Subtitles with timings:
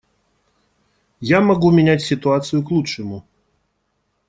[1.35, 3.23] Я могу менять ситуацию к лучшему.